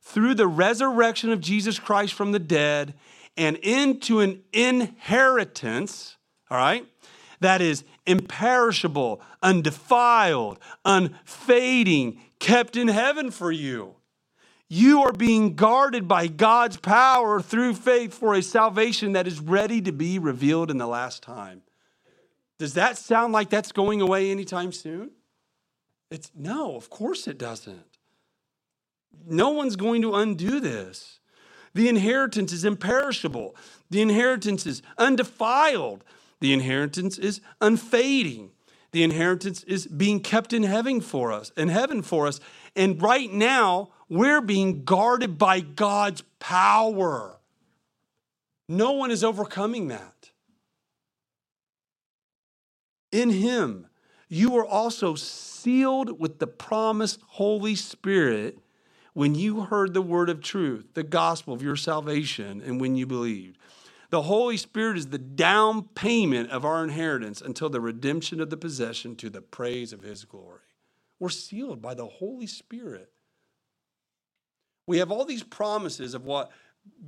[0.00, 2.94] through the resurrection of Jesus Christ from the dead
[3.36, 6.16] and into an inheritance,
[6.50, 6.86] all right,
[7.40, 13.94] that is imperishable, undefiled, unfading, kept in heaven for you.
[14.68, 19.80] You are being guarded by God's power through faith for a salvation that is ready
[19.82, 21.62] to be revealed in the last time.
[22.58, 25.10] Does that sound like that's going away anytime soon?
[26.10, 27.98] It's no, of course it doesn't.
[29.26, 31.20] No one's going to undo this.
[31.74, 33.54] The inheritance is imperishable.
[33.90, 36.02] The inheritance is undefiled.
[36.40, 38.50] The inheritance is unfading.
[38.90, 42.40] The inheritance is being kept in heaven for us, in heaven for us.
[42.74, 47.38] And right now, we're being guarded by God's power.
[48.68, 50.17] No one is overcoming that.
[53.10, 53.86] In him,
[54.28, 58.58] you were also sealed with the promised Holy Spirit
[59.14, 63.06] when you heard the word of truth, the gospel of your salvation, and when you
[63.06, 63.58] believed.
[64.10, 68.56] The Holy Spirit is the down payment of our inheritance until the redemption of the
[68.56, 70.60] possession to the praise of his glory.
[71.18, 73.10] We're sealed by the Holy Spirit.
[74.86, 76.50] We have all these promises of what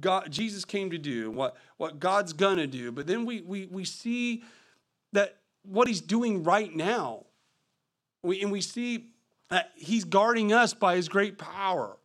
[0.00, 3.84] God, Jesus came to do, what, what God's gonna do, but then we, we, we
[3.84, 4.42] see
[5.12, 7.26] that what he's doing right now.
[8.22, 9.10] We, and we see
[9.48, 11.96] that he's guarding us by his great power.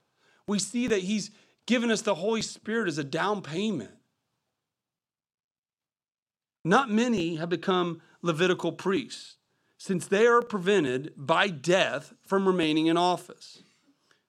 [0.47, 1.31] We see that he's
[1.65, 3.91] given us the Holy Spirit as a down payment.
[6.63, 9.35] Not many have become Levitical priests,
[9.77, 13.61] since they are prevented by death from remaining in office.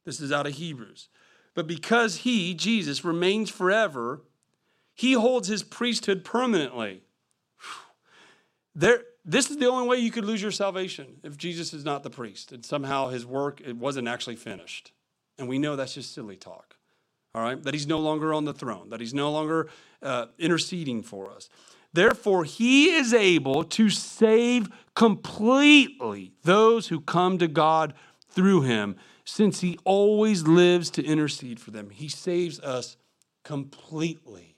[0.05, 1.09] This is out of Hebrews.
[1.55, 4.21] But because he, Jesus, remains forever,
[4.95, 7.05] he holds his priesthood permanently.
[8.75, 12.05] There, this is the only way you could lose your salvation if Jesus is not
[12.05, 14.93] the priest and somehow his work it wasn't actually finished.
[15.37, 16.77] And we know that's just silly talk.
[17.35, 17.61] All right?
[17.63, 19.69] That he's no longer on the throne, that he's no longer
[20.01, 21.51] uh, interceding for us.
[21.93, 27.95] Therefore, he is able to save completely those who come to God
[28.31, 31.91] through him, since he always lives to intercede for them.
[31.91, 32.97] He saves us
[33.45, 34.56] completely.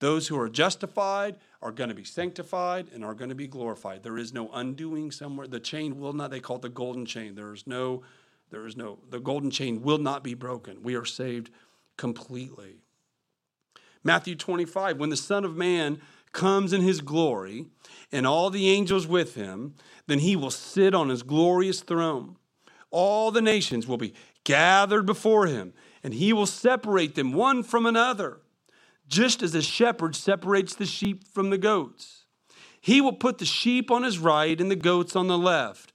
[0.00, 4.02] Those who are justified are going to be sanctified and are going to be glorified.
[4.02, 5.46] There is no undoing somewhere.
[5.46, 7.34] The chain will not, they call it the golden chain.
[7.34, 8.02] There is no,
[8.50, 10.82] there is no, the golden chain will not be broken.
[10.82, 11.50] We are saved
[11.98, 12.76] completely.
[14.02, 16.00] Matthew 25, when the Son of Man
[16.32, 17.66] comes in his glory
[18.10, 19.74] and all the angels with him,
[20.06, 22.36] then he will sit on his glorious throne.
[22.90, 27.84] All the nations will be gathered before him, and he will separate them one from
[27.84, 28.40] another
[29.10, 32.24] just as a shepherd separates the sheep from the goats.
[32.80, 35.92] He will put the sheep on his right and the goats on the left.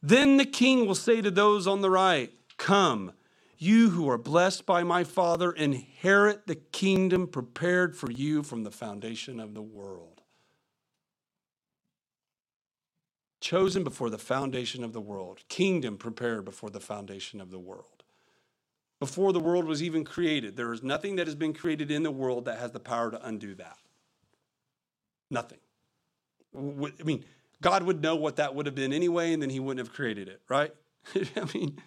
[0.00, 3.12] Then the king will say to those on the right, Come,
[3.56, 8.70] You who are blessed by my Father inherit the kingdom prepared for you from the
[8.70, 10.20] foundation of the world.
[13.40, 17.97] Chosen before the foundation of the world, kingdom prepared before the foundation of the world.
[19.00, 22.10] Before the world was even created, there is nothing that has been created in the
[22.10, 23.78] world that has the power to undo that.
[25.30, 25.58] Nothing.
[26.56, 27.24] I mean,
[27.62, 30.28] God would know what that would have been anyway, and then He wouldn't have created
[30.28, 30.74] it, right?
[31.14, 31.80] I mean,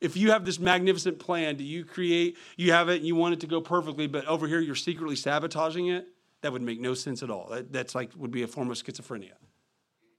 [0.00, 3.34] if you have this magnificent plan, do you create, you have it and you want
[3.34, 6.06] it to go perfectly, but over here you're secretly sabotaging it?
[6.42, 7.48] That would make no sense at all.
[7.48, 9.32] That, that's like, would be a form of schizophrenia.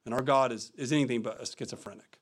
[0.05, 2.18] And our God is, is anything but a schizophrenic.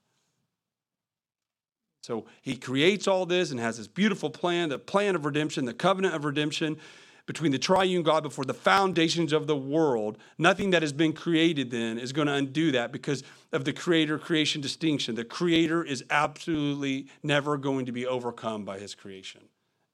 [2.07, 5.73] So he creates all this and has this beautiful plan, the plan of redemption, the
[5.73, 6.77] covenant of redemption
[7.25, 11.69] between the triune God before the foundations of the world, nothing that has been created
[11.69, 15.15] then is going to undo that because of the creator creation distinction.
[15.15, 19.41] The creator is absolutely never going to be overcome by his creation,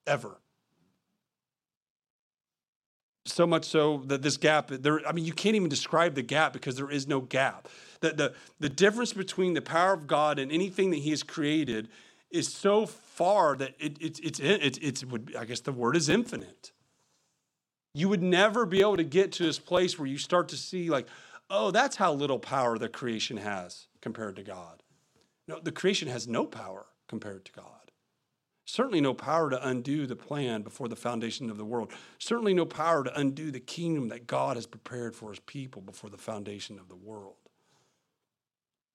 [0.06, 0.36] ever.
[3.26, 6.52] So much so that this gap, there, I mean, you can't even describe the gap
[6.52, 7.68] because there is no gap.
[8.00, 11.88] The, the, the difference between the power of God and anything that he has created
[12.34, 16.08] is so far that it, it, it's, it's, it's, would I guess the word is
[16.08, 16.72] infinite
[17.94, 20.90] you would never be able to get to this place where you start to see,
[20.90, 21.06] like,
[21.48, 24.82] oh, that's how little power the creation has compared to God.
[25.46, 27.66] No, the creation has no power compared to God.
[28.66, 31.92] Certainly no power to undo the plan before the foundation of the world.
[32.18, 36.10] Certainly no power to undo the kingdom that God has prepared for his people before
[36.10, 37.36] the foundation of the world.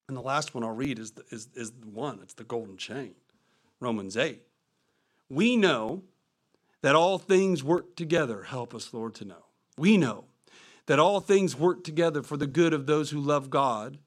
[0.07, 2.77] And the last one I'll read is the, is, is the one, it's the golden
[2.77, 3.13] chain,
[3.79, 4.41] Romans 8.
[5.29, 6.03] We know
[6.81, 8.43] that all things work together.
[8.43, 9.45] Help us, Lord, to know.
[9.77, 10.25] We know
[10.87, 13.99] that all things work together for the good of those who love God,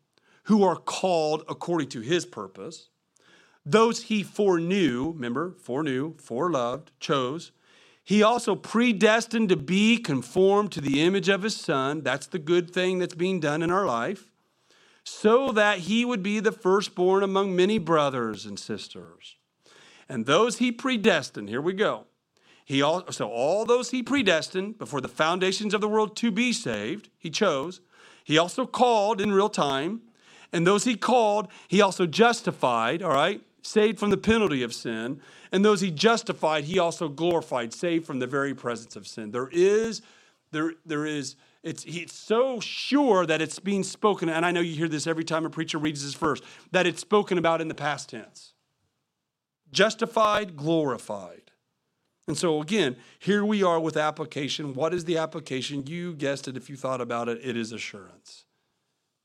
[0.44, 2.88] who are called according to his purpose.
[3.64, 7.52] Those he foreknew, remember, foreknew, foreloved, chose,
[8.04, 12.00] he also predestined to be conformed to the image of his son.
[12.00, 14.32] That's the good thing that's being done in our life.
[15.04, 19.36] So that he would be the firstborn among many brothers and sisters.
[20.08, 22.06] And those he predestined, here we go.
[22.64, 26.52] He also, so all those he predestined before the foundations of the world to be
[26.52, 27.80] saved, he chose.
[28.24, 30.02] He also called in real time.
[30.52, 35.20] And those he called, he also justified, all right, saved from the penalty of sin.
[35.50, 39.30] And those he justified, he also glorified, saved from the very presence of sin.
[39.30, 40.02] There is,
[40.50, 44.74] there, there is, it's, it's so sure that it's being spoken, and I know you
[44.74, 47.74] hear this every time a preacher reads this verse, that it's spoken about in the
[47.74, 48.51] past tense.
[49.72, 51.50] Justified, glorified.
[52.28, 54.74] And so, again, here we are with application.
[54.74, 55.86] What is the application?
[55.86, 58.44] You guessed it if you thought about it, it is assurance.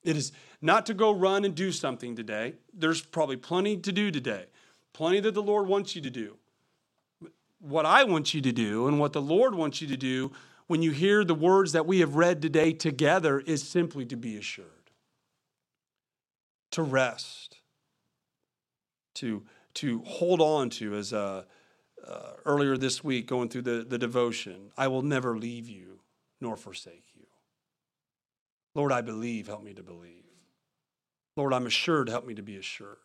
[0.04, 0.32] It is
[0.62, 2.54] not to go run and do something today.
[2.74, 4.46] There's probably plenty to do today,
[4.94, 6.38] plenty that the Lord wants you to do.
[7.60, 10.32] What I want you to do and what the Lord wants you to do
[10.68, 14.38] when you hear the words that we have read today together is simply to be
[14.38, 14.92] assured,
[16.72, 17.58] to rest,
[19.16, 19.44] to,
[19.78, 21.46] to hold on to as a
[22.06, 26.00] uh, earlier this week going through the, the devotion I will never leave you
[26.40, 27.26] nor forsake you.
[28.76, 30.24] Lord, I believe, help me to believe.
[31.36, 32.98] Lord, I'm assured, help me to be assured.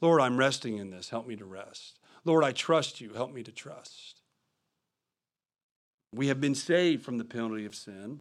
[0.00, 1.98] Lord, I'm resting in this, help me to rest.
[2.24, 4.20] Lord, I trust you, help me to trust.
[6.12, 8.20] We have been saved from the penalty of sin.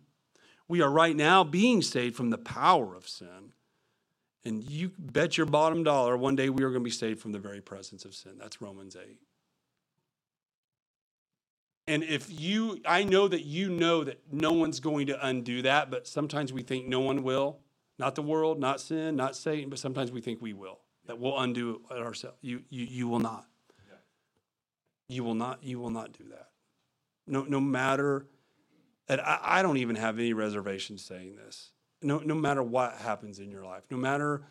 [0.68, 3.54] We are right now being saved from the power of sin.
[4.44, 7.32] And you bet your bottom dollar one day we are going to be saved from
[7.32, 8.34] the very presence of sin.
[8.40, 9.18] That's Romans 8.
[11.88, 15.92] And if you, I know that you know that no one's going to undo that,
[15.92, 17.60] but sometimes we think no one will.
[18.00, 20.80] Not the world, not sin, not Satan, but sometimes we think we will.
[21.06, 22.38] That we'll undo it ourselves.
[22.42, 23.46] You, you, you will not.
[25.08, 25.62] You will not.
[25.64, 26.48] You will not do that.
[27.28, 28.26] No, no matter.
[29.10, 31.72] And I, I don't even have any reservations saying this.
[32.02, 34.44] No, no matter what happens in your life, no matter,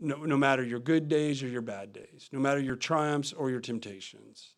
[0.00, 3.50] no, no matter your good days or your bad days, no matter your triumphs or
[3.50, 4.54] your temptations,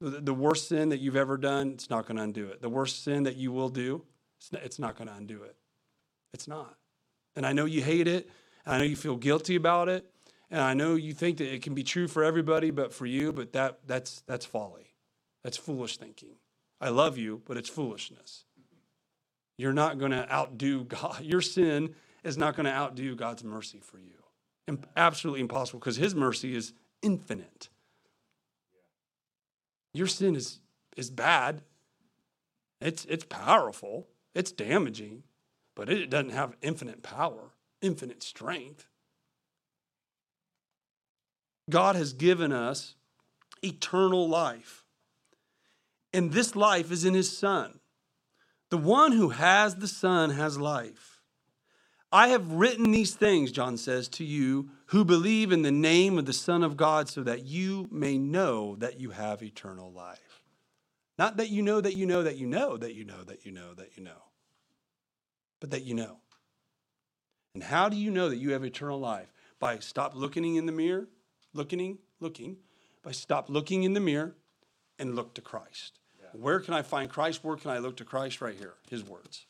[0.00, 2.60] the worst sin that you've ever done, it's not going to undo it.
[2.60, 4.02] The worst sin that you will do,
[4.52, 5.56] it's not going to undo it.
[6.34, 6.76] It's not.
[7.36, 8.28] And I know you hate it.
[8.66, 10.04] I know you feel guilty about it.
[10.50, 13.32] And I know you think that it can be true for everybody but for you,
[13.32, 14.94] but that, that's, that's folly.
[15.44, 16.36] That's foolish thinking.
[16.80, 18.44] I love you, but it's foolishness.
[19.58, 21.20] You're not going to outdo God.
[21.22, 21.94] Your sin
[22.24, 24.78] is not going to outdo God's mercy for you.
[24.96, 26.72] Absolutely impossible because His mercy is
[27.02, 27.68] infinite.
[29.92, 30.60] Your sin is,
[30.96, 31.62] is bad.
[32.80, 35.22] It's, it's powerful, it's damaging,
[35.76, 37.50] but it doesn't have infinite power,
[37.80, 38.88] infinite strength.
[41.70, 42.96] God has given us
[43.62, 44.84] eternal life.
[46.12, 47.78] And this life is in his Son.
[48.72, 51.20] The one who has the Son has life.
[52.10, 56.24] I have written these things, John says, to you who believe in the name of
[56.24, 60.42] the Son of God, so that you may know that you have eternal life.
[61.18, 63.52] Not that you know that you know that you know that you know that you
[63.52, 64.22] know that you know,
[65.60, 66.16] but that you know.
[67.52, 69.30] And how do you know that you have eternal life?
[69.60, 71.10] By stop looking in the mirror,
[71.52, 72.56] looking, looking,
[73.02, 74.34] by stop looking in the mirror
[74.98, 75.98] and look to Christ.
[76.34, 77.44] Where can I find Christ?
[77.44, 78.40] Where can I look to Christ?
[78.40, 79.46] Right here, his words.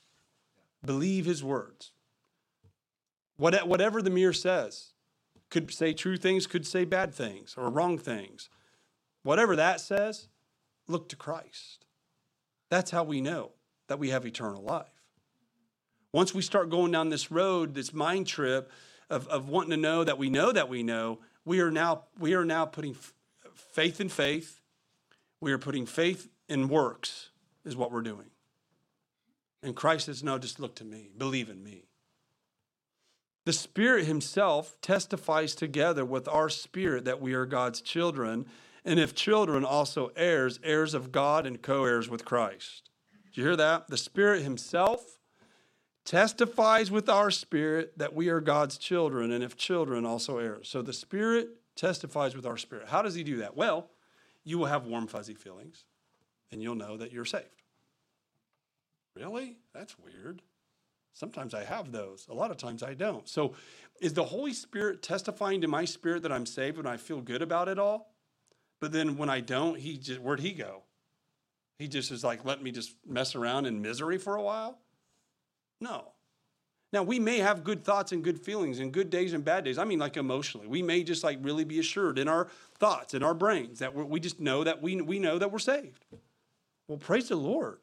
[0.85, 1.93] Believe his words.
[3.37, 4.93] What, whatever the mirror says,
[5.51, 8.49] could say true things, could say bad things or wrong things.
[9.23, 10.29] Whatever that says,
[10.89, 11.85] look to Christ.
[12.71, 13.53] That's how we know
[13.89, 14.87] that we have eternal life.
[16.13, 18.71] Once we start going down this road, this mind trip
[19.11, 22.35] of, of wanting to know that we know that we know, we are now, we
[22.35, 22.97] are now putting
[23.55, 24.61] faith in faith.
[25.41, 27.31] We are putting faith in works,
[27.65, 28.27] is what we're doing.
[29.63, 31.85] And Christ says, No, just look to me, believe in me.
[33.45, 38.47] The Spirit Himself testifies together with our spirit that we are God's children,
[38.85, 42.91] and if children, also heirs, heirs of God and co heirs with Christ.
[43.33, 43.89] Do you hear that?
[43.89, 45.19] The Spirit Himself
[46.05, 50.69] testifies with our spirit that we are God's children, and if children, also heirs.
[50.69, 52.89] So the Spirit testifies with our spirit.
[52.89, 53.57] How does He do that?
[53.57, 53.91] Well,
[54.45, 55.85] you will have warm, fuzzy feelings,
[56.53, 57.47] and you'll know that you're saved.
[59.17, 59.57] Really?
[59.75, 60.43] That's weird.
[61.15, 62.27] Sometimes I have those.
[62.31, 63.29] A lot of times I don't.
[63.29, 63.55] So,
[64.01, 67.43] is the Holy Spirit testifying to my spirit that I'm saved when I feel good
[67.43, 68.15] about it all?
[68.81, 70.83] But then when I don't, he just where'd he go?
[71.79, 74.79] He just is like, let me just mess around in misery for a while?
[75.81, 76.13] No.
[76.93, 79.79] Now, we may have good thoughts and good feelings and good days and bad days.
[79.79, 80.67] I mean, like emotionally.
[80.67, 82.49] We may just like really be assured in our
[82.79, 86.05] thoughts, in our brains, that we just know that we, we know that we're saved.
[86.93, 87.79] Well, praise the Lord.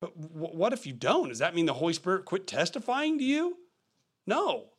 [0.00, 1.28] But what if you don't?
[1.28, 3.58] Does that mean the Holy Spirit quit testifying to you?
[4.26, 4.70] No.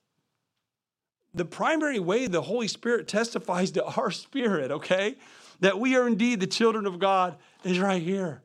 [1.35, 5.17] The primary way the Holy Spirit testifies to our spirit, okay,
[5.59, 8.41] that we are indeed the children of God is right here.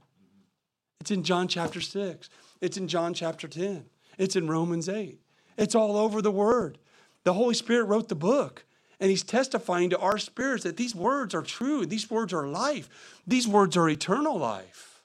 [1.01, 2.29] It's in John chapter 6.
[2.61, 3.87] It's in John chapter 10.
[4.19, 5.19] It's in Romans 8.
[5.57, 6.77] It's all over the Word.
[7.23, 8.67] The Holy Spirit wrote the book,
[9.01, 11.87] and He's testifying to our spirits that these words are true.
[11.87, 12.89] These words are life.
[13.27, 15.03] These words are eternal life.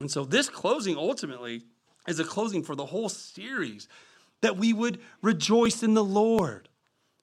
[0.00, 1.62] And so this closing ultimately
[2.08, 3.88] is a closing for the whole series
[4.40, 6.68] that we would rejoice in the Lord,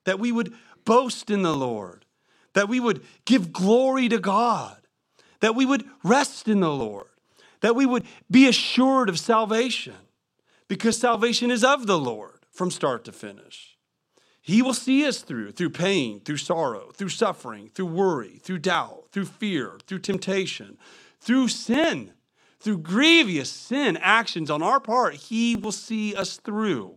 [0.05, 0.53] that we would
[0.85, 2.05] boast in the Lord,
[2.53, 4.77] that we would give glory to God,
[5.39, 7.07] that we would rest in the Lord,
[7.61, 9.95] that we would be assured of salvation
[10.67, 13.76] because salvation is of the Lord from start to finish.
[14.47, 19.09] He will see us through, through pain, through sorrow, through suffering, through worry, through doubt,
[19.11, 20.77] through fear, through temptation,
[21.19, 22.13] through sin
[22.59, 26.95] through grievous sin actions on our part, he will see us through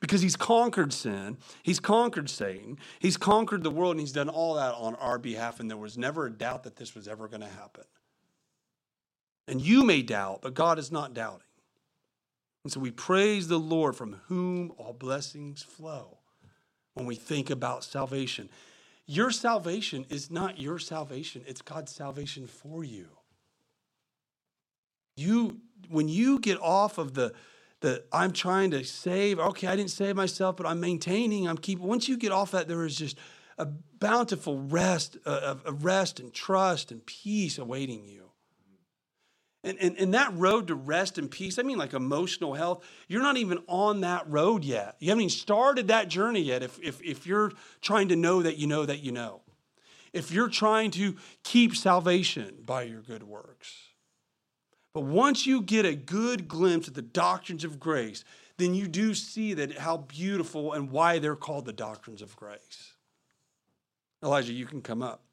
[0.00, 4.54] because he's conquered sin, he's conquered Satan, he's conquered the world, and he's done all
[4.54, 5.60] that on our behalf.
[5.60, 7.84] And there was never a doubt that this was ever going to happen.
[9.46, 11.40] And you may doubt, but God is not doubting.
[12.64, 16.18] And so we praise the Lord from whom all blessings flow
[16.94, 18.48] when we think about salvation.
[19.06, 23.08] Your salvation is not your salvation, it's God's salvation for you.
[25.16, 27.34] You when you get off of the
[27.80, 31.86] the I'm trying to save, okay, I didn't save myself, but I'm maintaining, I'm keeping.
[31.86, 33.18] Once you get off that, there is just
[33.58, 38.23] a bountiful rest, a rest and trust and peace awaiting you.
[39.64, 43.22] And, and, and that road to rest and peace, I mean like emotional health, you're
[43.22, 44.96] not even on that road yet.
[44.98, 47.50] You haven't even started that journey yet if, if, if you're
[47.80, 49.40] trying to know that you know that you know.
[50.12, 53.74] If you're trying to keep salvation by your good works.
[54.92, 58.22] But once you get a good glimpse of the doctrines of grace,
[58.58, 62.92] then you do see that how beautiful and why they're called the doctrines of grace.
[64.22, 65.23] Elijah, you can come up.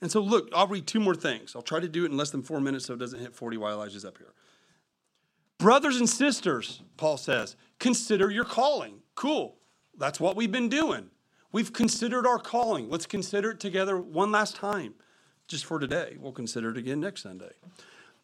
[0.00, 1.54] And so, look, I'll read two more things.
[1.54, 3.58] I'll try to do it in less than four minutes so it doesn't hit 40
[3.58, 4.32] while Elijah's up here.
[5.58, 9.00] Brothers and sisters, Paul says, consider your calling.
[9.14, 9.56] Cool.
[9.98, 11.10] That's what we've been doing.
[11.52, 12.88] We've considered our calling.
[12.88, 14.94] Let's consider it together one last time,
[15.48, 16.16] just for today.
[16.18, 17.50] We'll consider it again next Sunday.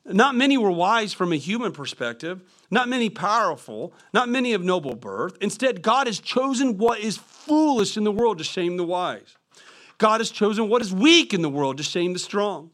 [0.06, 4.94] Not many were wise from a human perspective, not many powerful, not many of noble
[4.94, 5.36] birth.
[5.40, 9.36] Instead, God has chosen what is foolish in the world to shame the wise.
[9.98, 12.70] God has chosen what is weak in the world to shame the strong.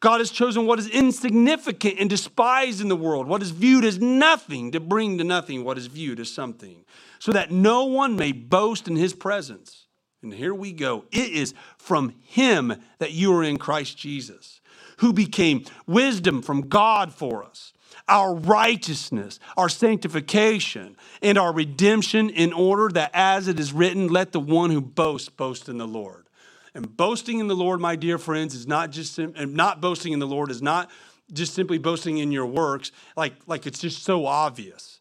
[0.00, 4.00] God has chosen what is insignificant and despised in the world, what is viewed as
[4.00, 6.84] nothing, to bring to nothing what is viewed as something,
[7.20, 9.86] so that no one may boast in his presence.
[10.20, 11.04] And here we go.
[11.12, 14.60] It is from him that you are in Christ Jesus,
[14.98, 17.72] who became wisdom from God for us,
[18.08, 24.32] our righteousness, our sanctification, and our redemption, in order that, as it is written, let
[24.32, 26.26] the one who boasts boast in the Lord.
[26.74, 30.18] And boasting in the Lord, my dear friends, is not just and not boasting in
[30.18, 30.90] the Lord is not
[31.32, 35.00] just simply boasting in your works, like, like it's just so obvious.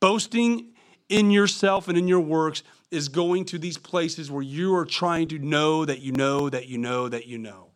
[0.00, 0.72] Boasting
[1.08, 5.28] in yourself and in your works is going to these places where you are trying
[5.28, 7.68] to know that you know that you know that you know.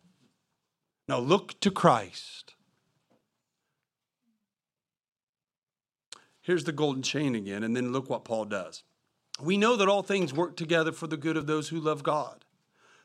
[1.07, 2.55] Now look to Christ.
[6.41, 8.83] Here's the golden chain again, and then look what Paul does.
[9.41, 12.42] We know that all things work together for the good of those who love God,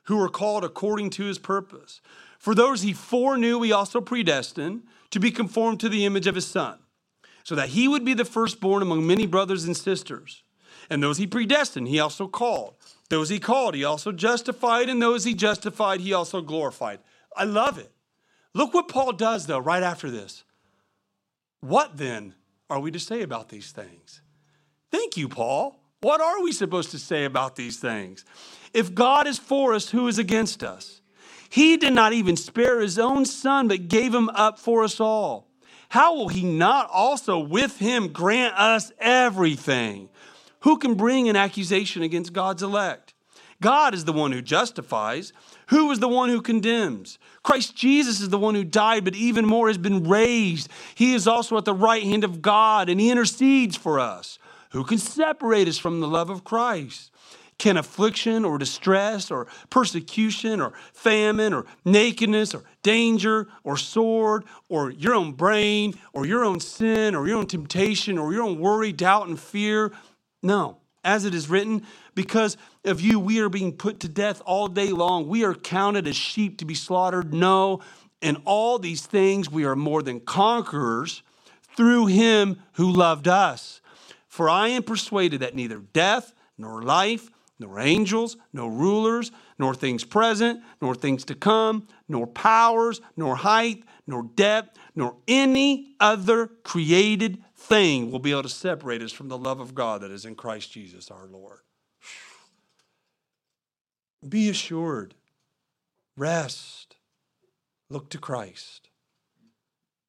[0.09, 2.00] who are called according to his purpose.
[2.38, 6.46] For those he foreknew, he also predestined to be conformed to the image of his
[6.46, 6.78] son,
[7.44, 10.42] so that he would be the firstborn among many brothers and sisters.
[10.88, 12.74] And those he predestined, he also called.
[13.11, 14.88] Those he called, he also justified.
[14.88, 17.00] And those he justified, he also glorified.
[17.36, 17.92] I love it.
[18.54, 20.44] Look what Paul does, though, right after this.
[21.61, 22.34] What then
[22.70, 24.22] are we to say about these things?
[24.90, 25.78] Thank you, Paul.
[26.00, 28.24] What are we supposed to say about these things?
[28.72, 31.00] If God is for us, who is against us?
[31.50, 35.48] He did not even spare his own son, but gave him up for us all.
[35.88, 40.10] How will he not also with him grant us everything?
[40.60, 43.14] Who can bring an accusation against God's elect?
[43.60, 45.32] God is the one who justifies.
[45.68, 47.18] Who is the one who condemns?
[47.42, 50.68] Christ Jesus is the one who died, but even more has been raised.
[50.94, 54.38] He is also at the right hand of God, and he intercedes for us.
[54.72, 57.10] Who can separate us from the love of Christ?
[57.59, 64.90] Can affliction or distress or persecution or famine or nakedness or danger or sword or
[64.90, 68.92] your own brain or your own sin or your own temptation or your own worry,
[68.92, 69.92] doubt, and fear
[70.42, 71.84] no, as it is written,
[72.14, 75.28] because of you, we are being put to death all day long.
[75.28, 77.34] We are counted as sheep to be slaughtered.
[77.34, 77.80] No,
[78.20, 81.22] in all these things, we are more than conquerors
[81.76, 83.80] through him who loved us.
[84.26, 90.04] For I am persuaded that neither death, nor life, nor angels, nor rulers, nor things
[90.04, 97.42] present, nor things to come, nor powers, nor height, nor depth, nor any other created
[97.56, 100.34] thing will be able to separate us from the love of God that is in
[100.34, 101.61] Christ Jesus our Lord.
[104.28, 105.14] Be assured,
[106.16, 106.96] rest,
[107.90, 108.88] look to Christ.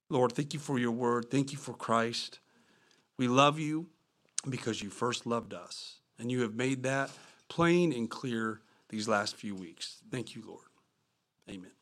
[0.10, 1.30] Lord, thank you for your word.
[1.30, 2.40] Thank you for Christ.
[3.18, 3.88] We love you
[4.50, 7.12] because you first loved us, and you have made that
[7.50, 9.98] plain and clear these last few weeks.
[10.12, 10.68] Thank you, Lord.
[11.50, 11.79] Amen.